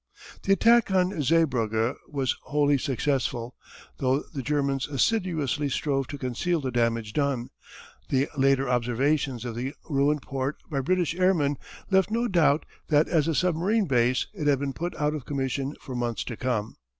The 0.41 0.53
attack 0.53 0.89
on 0.89 1.21
Zeebrugge 1.21 1.95
was 2.09 2.35
wholly 2.45 2.79
successful. 2.79 3.55
Though 3.99 4.23
the 4.33 4.41
Germans 4.41 4.87
assiduously 4.87 5.69
strove 5.69 6.07
to 6.07 6.17
conceal 6.17 6.59
the 6.59 6.71
damage 6.71 7.13
done, 7.13 7.51
the 8.09 8.27
later 8.35 8.67
observations 8.67 9.45
of 9.45 9.53
the 9.53 9.75
ruined 9.87 10.23
port 10.23 10.55
by 10.71 10.81
British 10.81 11.13
airmen 11.13 11.55
left 11.91 12.09
no 12.09 12.27
doubt 12.27 12.65
that 12.87 13.07
as 13.09 13.27
a 13.27 13.35
submarine 13.35 13.85
base 13.85 14.25
it 14.33 14.47
had 14.47 14.57
been 14.57 14.73
put 14.73 14.95
out 14.95 15.13
of 15.13 15.25
commission 15.27 15.75
for 15.79 15.93
months 15.93 16.23
to 16.23 16.35
come. 16.35 16.77